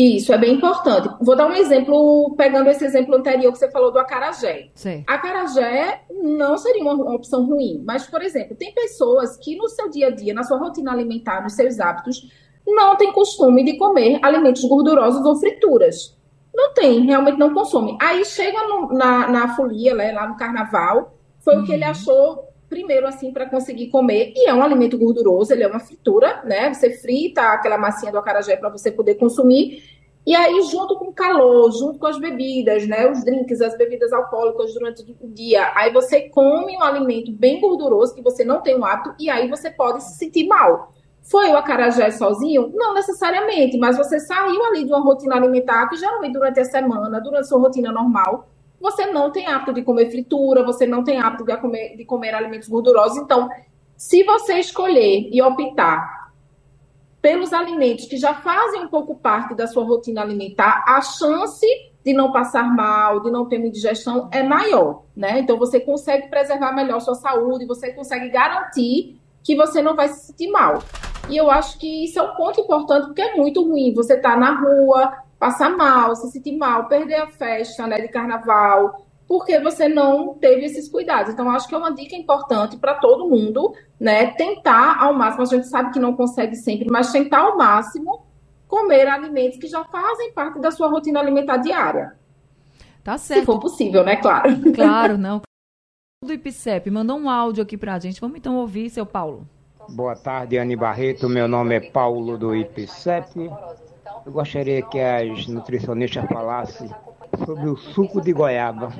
[0.00, 1.08] Isso, é bem importante.
[1.20, 4.70] Vou dar um exemplo, pegando esse exemplo anterior que você falou do acarajé.
[4.72, 5.02] Sim.
[5.04, 10.06] Acarajé não seria uma opção ruim, mas, por exemplo, tem pessoas que no seu dia
[10.06, 12.30] a dia, na sua rotina alimentar, nos seus hábitos,
[12.64, 16.16] não tem costume de comer alimentos gordurosos ou frituras.
[16.54, 17.98] Não tem, realmente não consome.
[18.00, 21.62] Aí chega no, na, na folia, né, lá no carnaval, foi uhum.
[21.62, 21.90] o que ele uhum.
[21.90, 26.42] achou primeiro assim para conseguir comer e é um alimento gorduroso, ele é uma fritura,
[26.44, 26.72] né?
[26.72, 29.82] Você frita aquela massinha do acarajé para você poder consumir.
[30.26, 34.12] E aí junto com o calor, junto com as bebidas, né, os drinks, as bebidas
[34.12, 38.76] alcoólicas durante o dia, aí você come um alimento bem gorduroso que você não tem
[38.76, 40.92] o hábito e aí você pode se sentir mal.
[41.22, 42.70] Foi o acarajé sozinho?
[42.74, 47.20] Não necessariamente, mas você saiu ali de uma rotina alimentar que geralmente durante a semana,
[47.20, 48.48] durante a sua rotina normal,
[48.80, 52.34] você não tem hábito de comer fritura, você não tem hábito de comer, de comer
[52.34, 53.18] alimentos gordurosos.
[53.18, 53.48] Então,
[53.96, 56.18] se você escolher e optar
[57.20, 61.66] pelos alimentos que já fazem um pouco parte da sua rotina alimentar, a chance
[62.04, 65.40] de não passar mal, de não ter indigestão é maior, né?
[65.40, 70.26] Então você consegue preservar melhor sua saúde, você consegue garantir que você não vai se
[70.26, 70.78] sentir mal.
[71.28, 74.36] E eu acho que isso é um ponto importante, porque é muito ruim você tá
[74.36, 79.88] na rua, passar mal, se sentir mal, perder a festa né, de carnaval, porque você
[79.88, 81.32] não teve esses cuidados.
[81.32, 84.32] Então, acho que é uma dica importante para todo mundo, né?
[84.32, 88.26] Tentar ao máximo, a gente sabe que não consegue sempre, mas tentar ao máximo
[88.66, 92.16] comer alimentos que já fazem parte da sua rotina alimentar diária.
[93.04, 93.40] Tá certo.
[93.40, 94.16] Se for possível, né?
[94.16, 94.48] Claro.
[94.74, 95.42] Claro, não.
[96.24, 98.20] Do IPCEP mandou um áudio aqui para a gente.
[98.20, 99.46] Vamos então ouvir, seu Paulo.
[99.90, 101.28] Boa tarde, Anne Barreto.
[101.28, 103.48] Meu nome é Paulo do IPCEP.
[104.28, 106.90] Eu gostaria que as nutricionistas falassem
[107.46, 108.92] sobre o suco de goiaba.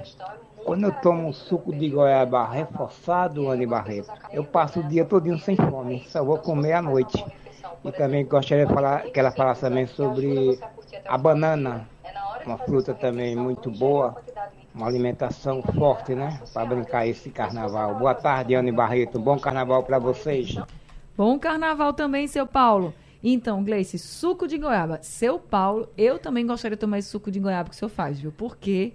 [0.64, 5.54] Quando eu tomo suco de goiaba reforçado, Anne Barreto, eu passo o dia todinho sem
[5.54, 7.22] fome, só vou comer à noite.
[7.84, 10.58] E também gostaria falar, que ela falasse também sobre
[11.06, 11.86] a banana,
[12.46, 14.16] uma fruta também muito boa,
[14.74, 16.40] uma alimentação forte, né?
[16.54, 17.96] Para brincar esse carnaval.
[17.96, 19.18] Boa tarde, Anne Barreto.
[19.18, 20.56] Bom carnaval para vocês.
[21.14, 22.94] Bom carnaval também, seu Paulo.
[23.22, 25.00] Então, Gleice, suco de goiaba.
[25.02, 28.20] Seu Paulo, eu também gostaria de tomar esse suco de goiaba que o senhor faz,
[28.20, 28.32] viu?
[28.32, 28.92] Porque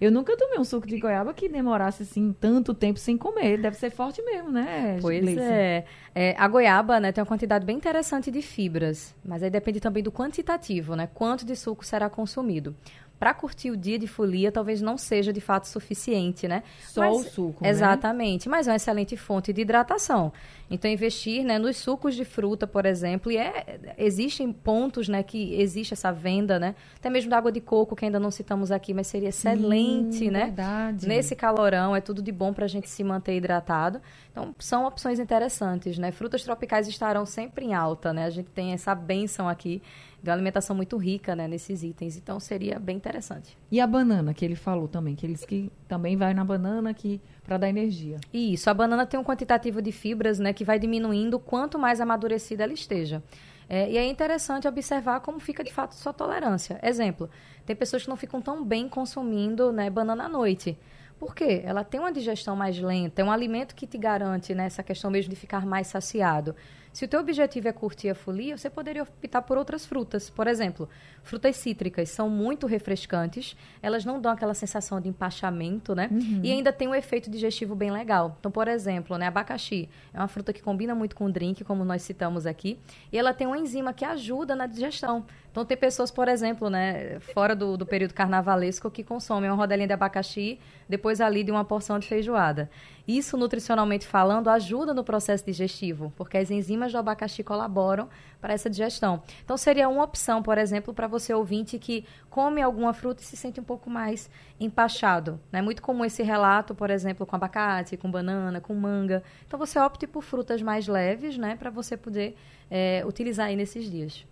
[0.00, 3.58] eu nunca tomei um suco de goiaba que demorasse assim tanto tempo sem comer.
[3.58, 4.98] Deve ser forte mesmo, né?
[5.00, 5.84] Pois é.
[6.14, 6.34] é.
[6.36, 10.12] A goiaba, né, tem uma quantidade bem interessante de fibras, mas aí depende também do
[10.12, 11.08] quantitativo, né?
[11.14, 12.76] Quanto de suco será consumido
[13.18, 16.62] para curtir o dia de folia talvez não seja de fato suficiente, né?
[16.80, 17.70] Só mas, o suco, né?
[17.70, 20.32] Exatamente, mas é uma excelente fonte de hidratação.
[20.70, 25.54] Então investir, né, nos sucos de fruta, por exemplo, e é, existem pontos, né, que
[25.60, 26.74] existe essa venda, né?
[26.96, 30.30] Até mesmo da água de coco que ainda não citamos aqui, mas seria excelente, Sim,
[30.30, 30.46] né?
[30.46, 31.06] Verdade.
[31.06, 34.00] Nesse calorão é tudo de bom para a gente se manter hidratado.
[34.30, 36.10] Então são opções interessantes, né?
[36.10, 38.24] Frutas tropicais estarão sempre em alta, né?
[38.24, 39.82] A gente tem essa benção aqui
[40.24, 42.16] de uma alimentação muito rica né, nesses itens.
[42.16, 43.58] Então seria bem interessante.
[43.70, 47.20] E a banana que ele falou também, que eles que também vai na banana que
[47.44, 48.16] para dar energia.
[48.32, 52.64] Isso, a banana tem um quantitativo de fibras né, que vai diminuindo quanto mais amadurecida
[52.64, 53.22] ela esteja.
[53.68, 56.80] É, e é interessante observar como fica de fato sua tolerância.
[56.82, 57.28] Exemplo,
[57.66, 60.78] tem pessoas que não ficam tão bem consumindo né, banana à noite.
[61.18, 61.60] Por quê?
[61.64, 65.10] Ela tem uma digestão mais lenta, é um alimento que te garante né, essa questão
[65.10, 66.56] mesmo de ficar mais saciado.
[66.94, 70.30] Se o teu objetivo é curtir a folia, você poderia optar por outras frutas.
[70.30, 70.88] Por exemplo,
[71.24, 76.08] frutas cítricas são muito refrescantes, elas não dão aquela sensação de empachamento, né?
[76.08, 76.40] Uhum.
[76.44, 78.36] E ainda tem um efeito digestivo bem legal.
[78.38, 82.00] Então, por exemplo, né, abacaxi é uma fruta que combina muito com drink, como nós
[82.02, 82.78] citamos aqui,
[83.10, 85.26] e ela tem uma enzima que ajuda na digestão.
[85.50, 89.88] Então, tem pessoas, por exemplo, né, fora do, do período carnavalesco, que consomem uma rodelinha
[89.88, 92.70] de abacaxi depois ali de uma porção de feijoada.
[93.06, 98.08] Isso, nutricionalmente falando, ajuda no processo digestivo, porque as enzimas do abacaxi colaboram
[98.40, 99.22] para essa digestão.
[99.44, 103.36] Então, seria uma opção, por exemplo, para você ouvinte que come alguma fruta e se
[103.36, 105.38] sente um pouco mais empachado.
[105.52, 105.62] É né?
[105.62, 109.22] muito comum esse relato, por exemplo, com abacate, com banana, com manga.
[109.46, 112.36] Então, você opte por frutas mais leves, né, para você poder
[112.70, 114.24] é, utilizar aí nesses dias.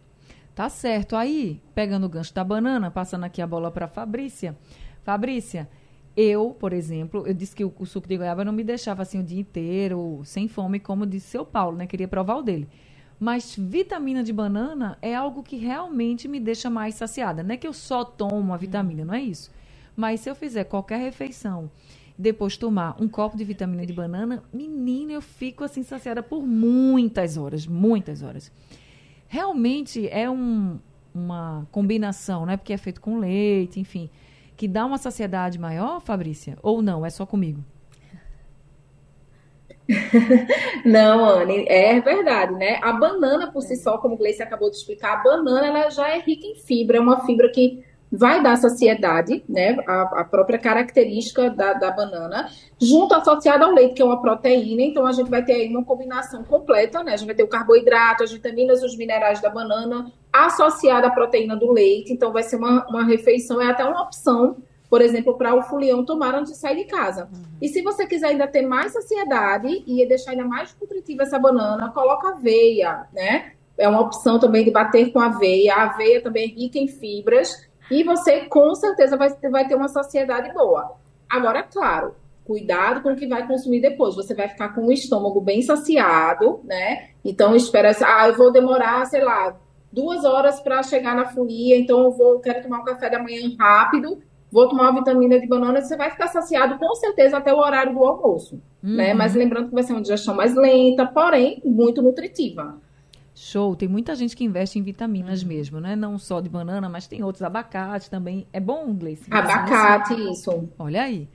[0.55, 1.15] Tá certo.
[1.17, 4.57] Aí, pegando o gancho da banana, passando aqui a bola para Fabrícia.
[5.03, 5.69] Fabrícia,
[6.17, 9.21] eu, por exemplo, eu disse que o, o, suco de goiaba não me deixava assim
[9.21, 11.87] o dia inteiro sem fome, como disse seu Paulo, né?
[11.87, 12.69] Queria provar o dele.
[13.19, 17.43] Mas vitamina de banana é algo que realmente me deixa mais saciada.
[17.43, 19.51] Não é que eu só tomo a vitamina, não é isso.
[19.97, 21.71] Mas se eu fizer qualquer refeição
[22.19, 27.37] depois tomar um copo de vitamina de banana, menina, eu fico assim saciada por muitas
[27.37, 28.53] horas, muitas horas
[29.33, 30.79] realmente é um,
[31.15, 32.59] uma combinação, né?
[32.59, 34.11] Porque é feito com leite, enfim,
[34.63, 36.57] que dá uma saciedade maior, Fabrícia?
[36.63, 37.05] Ou não?
[37.05, 37.65] É só comigo?
[40.87, 42.79] Não, Anne, é verdade, né?
[42.81, 46.11] A banana por si só, como o Gleice acabou de explicar, a banana ela já
[46.11, 49.79] é rica em fibra, é uma fibra que vai dar saciedade, né?
[49.87, 54.83] A, a própria característica da, da, banana, junto associada ao leite, que é uma proteína.
[54.83, 57.15] Então, a gente vai ter aí uma combinação completa, né?
[57.15, 61.57] A gente vai ter o carboidrato, as vitaminas, os minerais da banana, associada à proteína
[61.57, 62.13] do leite.
[62.13, 64.59] Então, vai ser uma, uma refeição, é até uma opção,
[64.91, 67.31] por exemplo, para o fulião tomar antes de sair de casa.
[67.33, 67.43] Uhum.
[67.63, 71.91] E se você quiser ainda ter mais saciedade e deixar ainda mais nutritiva essa banana,
[71.93, 73.53] coloca aveia, né?
[73.79, 75.73] É uma opção também de bater com aveia.
[75.75, 79.89] A aveia também é rica em fibras e você, com certeza, vai, vai ter uma
[79.89, 80.97] sociedade boa.
[81.29, 84.15] Agora, claro, cuidado com o que vai consumir depois.
[84.15, 87.11] Você vai ficar com o estômago bem saciado, né?
[87.25, 89.57] Então, espera, ah, eu vou demorar, sei lá,
[89.93, 93.55] duas horas para chegar na folia, então eu vou, quero tomar um café da manhã
[93.59, 97.59] rápido, vou tomar uma vitamina de banana, você vai ficar saciado com certeza até o
[97.59, 98.91] horário do almoço, né?
[98.91, 98.97] uhum.
[98.97, 99.15] né?
[99.15, 102.79] Mas lembrando que vai ser uma digestão mais lenta, porém muito nutritiva.
[103.45, 103.75] Show.
[103.75, 105.49] Tem muita gente que investe em vitaminas uhum.
[105.49, 105.97] mesmo, né?
[105.97, 107.43] Não só de banana, mas tem outros.
[107.43, 108.47] Abacate também.
[108.53, 109.25] É bom, Gleice?
[109.29, 110.69] Abacate, isso.
[110.79, 111.29] Olha aí.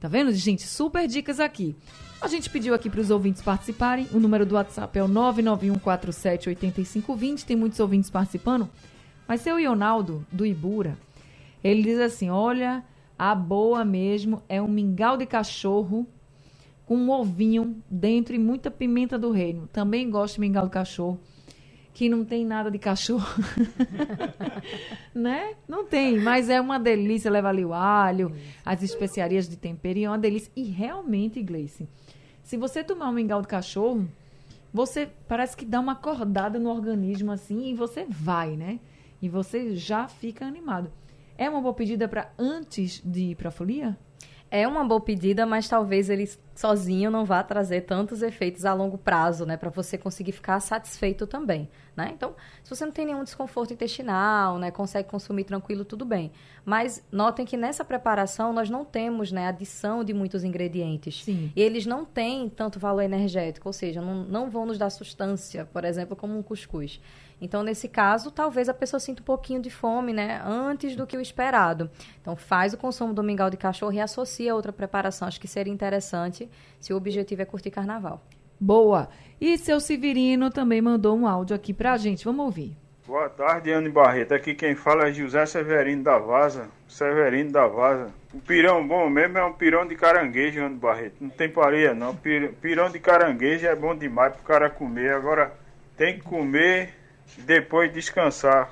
[0.00, 0.66] Tá vendo, gente?
[0.66, 1.76] Super dicas aqui.
[2.18, 4.08] A gente pediu aqui para os ouvintes participarem.
[4.10, 7.44] O número do WhatsApp é o 991478520.
[7.44, 8.66] Tem muitos ouvintes participando.
[9.28, 10.96] Mas seu Ionaldo, do Ibura,
[11.62, 12.82] ele diz assim: olha,
[13.18, 16.06] a boa mesmo é um mingau de cachorro
[16.86, 19.68] com um ovinho dentro e muita pimenta do reino.
[19.70, 21.20] Também gosto de mingau de cachorro
[22.00, 23.28] que não tem nada de cachorro.
[25.14, 25.52] né?
[25.68, 27.30] Não tem, mas é uma delícia.
[27.30, 28.34] Leva ali o alho,
[28.64, 30.50] as especiarias de tempero e é uma delícia.
[30.56, 31.86] E realmente, Gleice,
[32.42, 34.08] se você tomar um mingau de cachorro,
[34.72, 38.80] você parece que dá uma acordada no organismo assim e você vai, né?
[39.20, 40.90] E você já fica animado.
[41.36, 43.94] É uma boa pedida para antes de ir para a folia?
[44.50, 48.98] É uma boa pedida, mas talvez ele sozinho não vá trazer tantos efeitos a longo
[48.98, 52.10] prazo, né, para você conseguir ficar satisfeito também, né?
[52.12, 56.32] Então, se você não tem nenhum desconforto intestinal, né, consegue consumir tranquilo, tudo bem.
[56.64, 61.24] Mas notem que nessa preparação nós não temos, né, adição de muitos ingredientes.
[61.24, 61.52] Sim.
[61.54, 65.64] E eles não têm tanto valor energético, ou seja, não, não vão nos dar substância,
[65.72, 67.00] por exemplo, como um cuscuz.
[67.40, 70.42] Então, nesse caso, talvez a pessoa sinta um pouquinho de fome, né?
[70.44, 71.90] Antes do que o esperado.
[72.20, 75.26] Então, faz o consumo do mingau de cachorro e associa a outra preparação.
[75.26, 78.22] Acho que seria interessante se o objetivo é curtir carnaval.
[78.60, 79.08] Boa!
[79.40, 82.26] E seu Severino também mandou um áudio aqui pra gente.
[82.26, 82.76] Vamos ouvir.
[83.06, 84.34] Boa tarde, Anne Barreto.
[84.34, 86.68] Aqui quem fala é José Severino da Vaza.
[86.86, 88.12] Severino da Vaza.
[88.32, 91.16] O pirão bom mesmo é um pirão de caranguejo, Anne Barreto.
[91.20, 92.14] Não tem pareia, não.
[92.14, 95.14] Pirão de caranguejo é bom demais pro cara comer.
[95.14, 95.52] Agora,
[95.96, 96.99] tem que comer
[97.38, 98.70] depois descansar.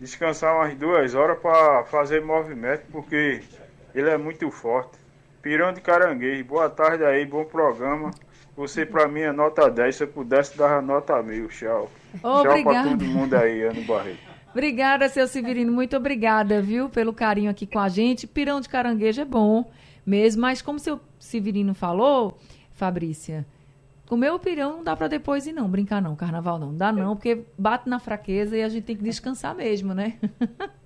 [0.00, 3.42] Descansar umas duas horas para fazer movimento, porque
[3.94, 4.98] ele é muito forte.
[5.40, 8.10] Pirão de caranguejo, boa tarde aí, bom programa.
[8.56, 11.90] Você para mim é nota 10, se eu pudesse dar nota mil, tchau.
[12.22, 12.54] Obrigada.
[12.54, 14.18] Tchau para todo mundo aí, Ano Barreto.
[14.50, 15.72] Obrigada, seu Severino.
[15.72, 18.26] Muito obrigada, viu, pelo carinho aqui com a gente.
[18.26, 19.68] Pirão de caranguejo é bom
[20.06, 22.38] mesmo, mas como seu Severino falou,
[22.72, 23.44] Fabrícia,
[24.10, 27.44] o pirão não dá para depois ir não, brincar não, carnaval não, dá não, porque
[27.56, 30.18] bate na fraqueza e a gente tem que descansar mesmo, né?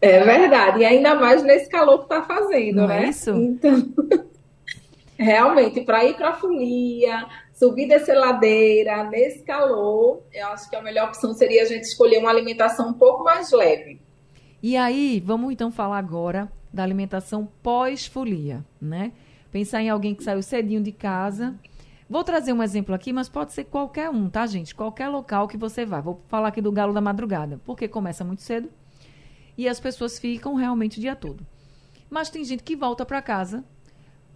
[0.00, 3.06] É verdade, e ainda mais nesse calor que tá fazendo, não é né?
[3.06, 3.30] É isso?
[3.30, 3.92] Então,
[5.18, 11.08] realmente, para ir para folia, subir dessa ladeira, nesse calor, eu acho que a melhor
[11.08, 14.00] opção seria a gente escolher uma alimentação um pouco mais leve.
[14.62, 19.10] E aí, vamos então falar agora da alimentação pós-folia, né?
[19.58, 21.52] Pensar em alguém que saiu cedinho de casa.
[22.08, 24.72] Vou trazer um exemplo aqui, mas pode ser qualquer um, tá, gente?
[24.72, 26.00] Qualquer local que você vá.
[26.00, 28.70] Vou falar aqui do Galo da Madrugada, porque começa muito cedo
[29.56, 31.44] e as pessoas ficam realmente o dia todo.
[32.08, 33.64] Mas tem gente que volta para casa,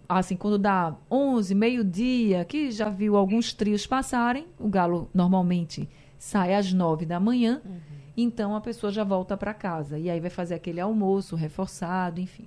[0.09, 5.87] assim, quando dá 11, meio-dia, que já viu alguns trios passarem, o Galo normalmente
[6.19, 7.61] sai às 9 da manhã.
[7.63, 7.79] Uhum.
[8.17, 12.45] Então a pessoa já volta para casa e aí vai fazer aquele almoço reforçado, enfim.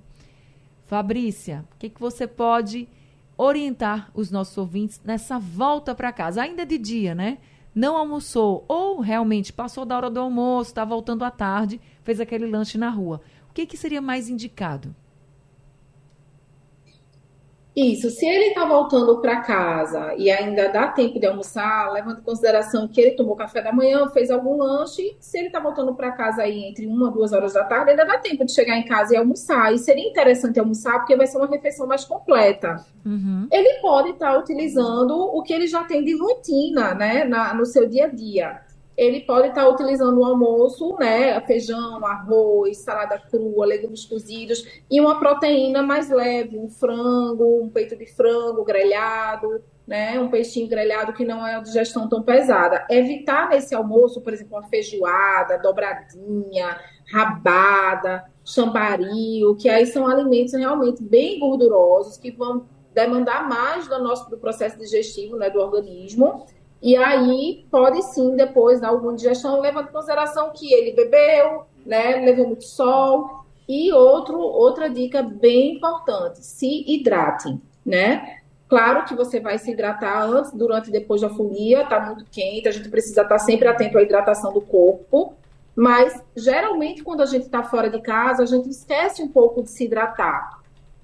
[0.87, 2.87] Fabrícia, o que, que você pode
[3.37, 7.37] orientar os nossos ouvintes nessa volta para casa, ainda de dia, né?
[7.75, 12.47] Não almoçou ou realmente passou da hora do almoço, está voltando à tarde, fez aquele
[12.47, 13.21] lanche na rua.
[13.49, 14.95] O que, que seria mais indicado?
[17.77, 22.23] Isso, se ele está voltando para casa e ainda dá tempo de almoçar, levando em
[22.23, 26.11] consideração que ele tomou café da manhã, fez algum lanche, se ele está voltando para
[26.11, 29.13] casa aí entre uma duas horas da tarde, ainda dá tempo de chegar em casa
[29.13, 29.71] e almoçar.
[29.71, 32.83] E seria interessante almoçar porque vai ser uma refeição mais completa.
[33.05, 33.47] Uhum.
[33.51, 37.63] Ele pode estar tá utilizando o que ele já tem de rotina, né, na, no
[37.63, 38.66] seu dia a dia
[38.97, 45.19] ele pode estar utilizando o almoço, né, feijão, arroz, salada crua, legumes cozidos e uma
[45.19, 51.23] proteína mais leve, um frango, um peito de frango grelhado, né, um peixinho grelhado que
[51.23, 52.87] não é uma digestão tão pesada.
[52.89, 56.77] Evitar nesse almoço, por exemplo, uma feijoada, dobradinha,
[57.13, 64.27] rabada, chambaril, que aí são alimentos realmente bem gordurosos que vão demandar mais do nosso
[64.27, 66.47] do processo digestivo, né, do organismo
[66.81, 72.17] e aí pode sim depois dar alguma digestão, levando em consideração que ele bebeu, né,
[72.17, 73.45] levou muito sol.
[73.67, 78.37] E outro, outra dica bem importante, se hidratem, né?
[78.69, 82.67] Claro que você vai se hidratar antes, durante e depois da folia, tá muito quente,
[82.67, 85.33] a gente precisa estar sempre atento à hidratação do corpo,
[85.75, 89.69] mas geralmente quando a gente está fora de casa, a gente esquece um pouco de
[89.69, 90.56] se hidratar.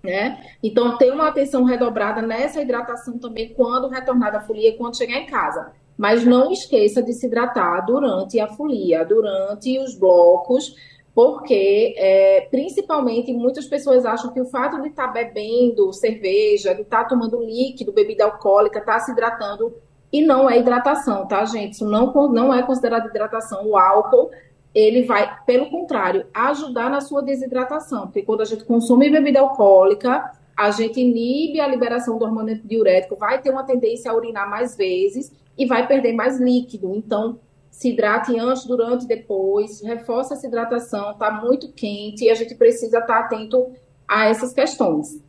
[0.04, 0.38] Né?
[0.62, 5.26] Então, ter uma atenção redobrada nessa hidratação também quando retornar da folia, quando chegar em
[5.26, 5.72] casa.
[5.98, 10.76] Mas não esqueça de se hidratar durante a folia, durante os blocos,
[11.16, 16.82] porque é, principalmente muitas pessoas acham que o fato de estar tá bebendo cerveja, de
[16.82, 19.74] estar tá tomando líquido, bebida alcoólica, estar tá se hidratando,
[20.12, 21.74] e não é hidratação, tá, gente?
[21.74, 23.66] Isso não, não é considerado hidratação.
[23.66, 24.30] O álcool
[24.74, 30.32] ele vai, pelo contrário, ajudar na sua desidratação, porque quando a gente consome bebida alcoólica,
[30.58, 34.76] a gente inibe a liberação do hormônio diurético, vai ter uma tendência a urinar mais
[34.76, 36.94] vezes e vai perder mais líquido.
[36.96, 42.36] Então, se hidrate antes, durante e depois, reforça essa hidratação, está muito quente e a
[42.36, 43.72] gente precisa estar tá atento
[44.08, 45.22] a essas questões.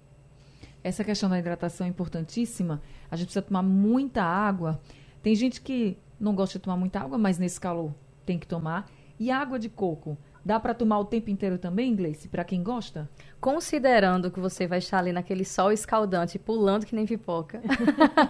[0.83, 2.83] Essa questão da hidratação é importantíssima.
[3.11, 4.79] A gente precisa tomar muita água.
[5.23, 7.95] Tem gente que não gosta de tomar muita água, mas nesse calor
[8.27, 8.91] tem que tomar.
[9.25, 10.19] E água de coco?
[10.45, 13.09] Dá para tomar o tempo inteiro também, Gleice, para quem gosta?
[13.41, 17.63] Considerando que você vai estar ali naquele sol escaldante, pulando que nem pipoca,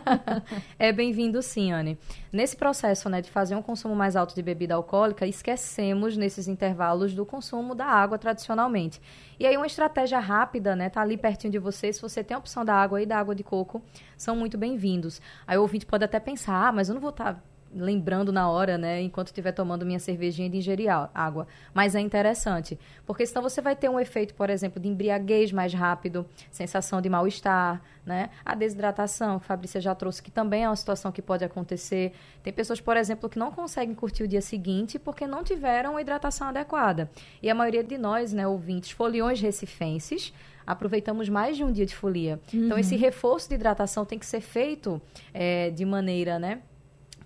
[0.78, 1.98] é bem-vindo sim, Anne.
[2.32, 7.12] Nesse processo né, de fazer um consumo mais alto de bebida alcoólica, esquecemos nesses intervalos
[7.12, 9.02] do consumo da água tradicionalmente.
[9.36, 12.38] E aí uma estratégia rápida, né, tá ali pertinho de você, se você tem a
[12.38, 13.82] opção da água e da água de coco,
[14.16, 15.20] são muito bem-vindos.
[15.44, 17.42] Aí o ouvinte pode até pensar, ah, mas eu não vou estar tá
[17.74, 21.46] lembrando na hora, né, enquanto estiver tomando minha cervejinha de ingerir água.
[21.72, 25.74] Mas é interessante, porque senão você vai ter um efeito, por exemplo, de embriaguez mais
[25.74, 28.30] rápido, sensação de mal-estar, né?
[28.44, 32.12] A desidratação, que a Fabrícia já trouxe, que também é uma situação que pode acontecer.
[32.42, 36.00] Tem pessoas, por exemplo, que não conseguem curtir o dia seguinte porque não tiveram a
[36.00, 37.10] hidratação adequada.
[37.42, 40.32] E a maioria de nós, né, ouvintes, foliões recifenses,
[40.66, 42.40] aproveitamos mais de um dia de folia.
[42.52, 42.66] Uhum.
[42.66, 43.00] Então, esse uhum.
[43.00, 45.00] reforço de hidratação tem que ser feito
[45.32, 46.60] é, de maneira, né?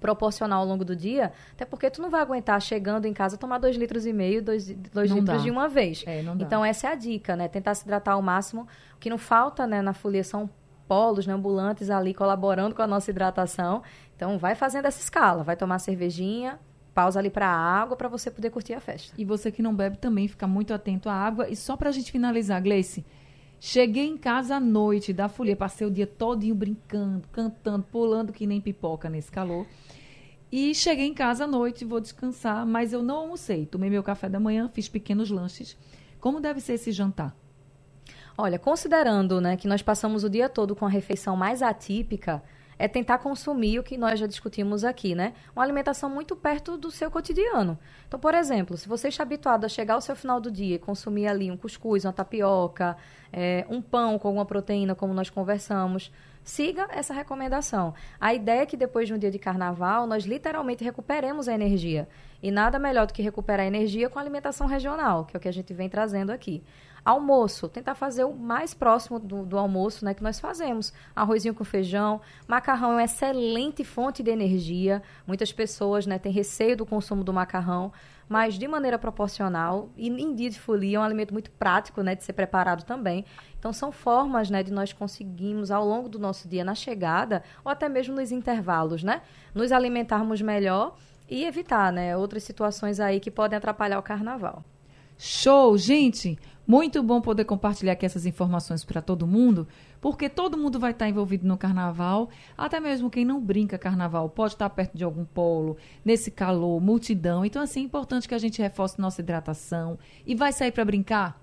[0.00, 3.58] Proporcional ao longo do dia, até porque tu não vai aguentar chegando em casa tomar
[3.58, 5.42] dois litros e meio, dois, dois litros dá.
[5.42, 6.04] de uma vez.
[6.06, 7.48] É, então essa é a dica, né?
[7.48, 8.66] Tentar se hidratar ao máximo.
[8.94, 10.48] O que não falta, né, na folia são
[10.88, 13.82] polos, né, ambulantes ali colaborando com a nossa hidratação.
[14.16, 16.58] Então vai fazendo essa escala, vai tomar cervejinha,
[16.94, 19.14] pausa ali para a água para você poder curtir a festa.
[19.16, 21.48] E você que não bebe também fica muito atento à água.
[21.48, 23.04] E só para a gente finalizar, Gleice,
[23.60, 28.46] cheguei em casa à noite da folia, passei o dia todinho brincando, cantando, pulando que
[28.46, 29.64] nem pipoca nesse calor.
[30.50, 33.66] E cheguei em casa à noite, vou descansar, mas eu não almocei.
[33.66, 35.76] Tomei meu café da manhã, fiz pequenos lanches.
[36.20, 37.36] Como deve ser esse jantar?
[38.36, 42.42] Olha, considerando né, que nós passamos o dia todo com a refeição mais atípica,
[42.78, 45.34] é tentar consumir o que nós já discutimos aqui, né?
[45.54, 47.76] Uma alimentação muito perto do seu cotidiano.
[48.06, 50.78] Então, por exemplo, se você está habituado a chegar ao seu final do dia e
[50.78, 52.96] consumir ali um cuscuz, uma tapioca,
[53.32, 56.12] é, um pão com alguma proteína, como nós conversamos,
[56.48, 57.92] siga essa recomendação.
[58.18, 62.08] A ideia é que depois de um dia de carnaval, nós literalmente recuperemos a energia.
[62.42, 65.48] E nada melhor do que recuperar a energia com alimentação regional, que é o que
[65.48, 66.64] a gente vem trazendo aqui.
[67.04, 70.92] Almoço, tentar fazer o mais próximo do, do, almoço né, que nós fazemos.
[71.14, 75.02] Arrozinho com feijão, macarrão é uma excelente fonte de energia.
[75.26, 77.92] Muitas pessoas né, têm receio do consumo do macarrão,
[78.28, 79.88] mas de maneira proporcional.
[79.96, 83.24] E em dia de folia é um alimento muito prático né, de ser preparado também.
[83.58, 87.72] Então são formas né, de nós conseguirmos, ao longo do nosso dia, na chegada, ou
[87.72, 89.22] até mesmo nos intervalos, né,
[89.54, 90.96] nos alimentarmos melhor
[91.28, 94.64] e evitar né, outras situações aí que podem atrapalhar o carnaval.
[95.16, 96.38] Show, gente!
[96.68, 99.66] Muito bom poder compartilhar aqui essas informações para todo mundo,
[100.02, 104.52] porque todo mundo vai estar envolvido no carnaval, até mesmo quem não brinca carnaval pode
[104.52, 107.42] estar perto de algum polo, nesse calor, multidão.
[107.42, 109.98] Então, assim, é importante que a gente reforce nossa hidratação.
[110.26, 111.42] E vai sair para brincar?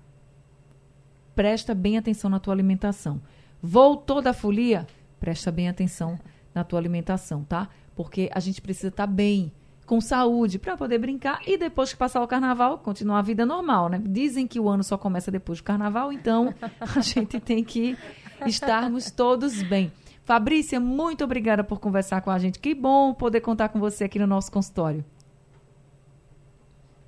[1.34, 3.20] Presta bem atenção na tua alimentação.
[3.60, 4.86] Voltou da folia?
[5.18, 6.16] Presta bem atenção
[6.54, 7.68] na tua alimentação, tá?
[7.96, 9.52] Porque a gente precisa estar bem
[9.86, 13.88] com saúde para poder brincar e depois que passar o carnaval, continuar a vida normal,
[13.88, 14.02] né?
[14.04, 17.96] Dizem que o ano só começa depois do carnaval, então a gente tem que
[18.44, 19.92] estarmos todos bem.
[20.24, 22.58] Fabrícia, muito obrigada por conversar com a gente.
[22.58, 25.04] Que bom poder contar com você aqui no nosso consultório.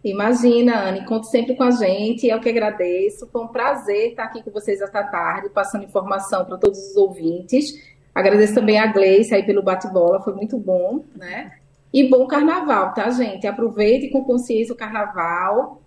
[0.05, 3.27] Imagina, Anne, conte sempre com a gente, eu que agradeço.
[3.27, 7.73] Foi um prazer estar aqui com vocês esta tarde, passando informação para todos os ouvintes.
[8.15, 11.58] Agradeço também a Gleice aí pelo bate-bola, foi muito bom, né?
[11.93, 13.47] E bom carnaval, tá, gente?
[13.47, 15.81] Aproveitem com consciência o carnaval,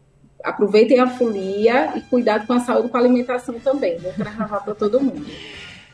[0.43, 3.99] aproveitem a folia e cuidado com a saúde e com a alimentação também.
[3.99, 5.25] Bom carnaval para todo mundo.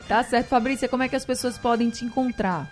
[0.08, 0.88] Tá certo, Fabrícia.
[0.88, 2.70] Como é que as pessoas podem te encontrar?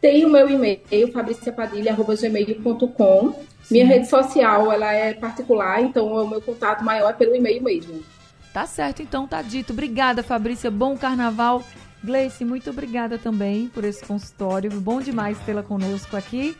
[0.00, 3.34] Tem o meu e-mail, fabriciapadilha.gmail.com.
[3.70, 8.02] Minha rede social, ela é particular, então o meu contato maior é pelo e-mail mesmo.
[8.52, 9.72] Tá certo, então tá dito.
[9.72, 10.70] Obrigada, Fabrícia.
[10.70, 11.64] Bom carnaval
[12.04, 14.70] Gleice, muito obrigada também por esse consultório.
[14.80, 16.54] Bom demais tê-la conosco aqui.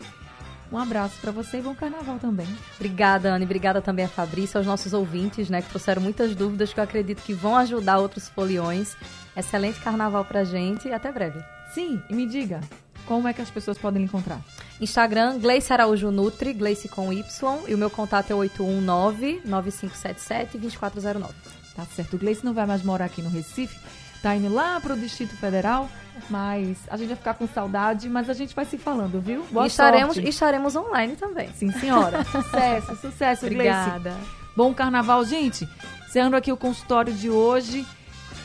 [0.72, 2.46] Um abraço para você e bom carnaval também.
[2.76, 3.44] Obrigada, Anne.
[3.44, 7.22] Obrigada também a Fabrícia, aos nossos ouvintes, né, que trouxeram muitas dúvidas que eu acredito
[7.22, 8.96] que vão ajudar outros foliões.
[9.36, 11.44] Excelente carnaval pra gente e até breve.
[11.74, 12.60] Sim, e me diga,
[13.06, 14.40] como é que as pessoas podem lhe encontrar?
[14.80, 21.28] Instagram, Gleice Araújo Nutri, Gleice com Y, e o meu contato é 819-9577-2409.
[21.76, 22.14] Tá certo.
[22.14, 23.76] O Gleice não vai mais morar aqui no Recife,
[24.24, 25.86] tá indo lá pro Distrito Federal,
[26.30, 29.44] mas a gente vai ficar com saudade, mas a gente vai se falando, viu?
[29.50, 30.28] Boa e estaremos, sorte.
[30.30, 31.50] estaremos online também.
[31.54, 32.24] Sim, senhora.
[32.32, 34.10] sucesso, sucesso, Obrigada.
[34.10, 34.30] Gleice.
[34.56, 35.68] Bom carnaval, gente.
[36.08, 37.84] Encerrando aqui o consultório de hoje.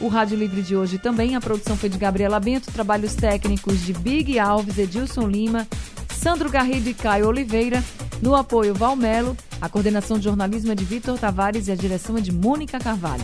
[0.02, 1.36] O Rádio Livre de hoje também.
[1.36, 5.66] A produção foi de Gabriela Bento, trabalhos técnicos de Big Alves, Edilson Lima,
[6.10, 7.82] Sandro Garrido e Caio Oliveira.
[8.22, 9.38] No apoio, Valmelo.
[9.62, 13.24] A coordenação de jornalismo é de Vitor Tavares e a direção é de Mônica Carvalho.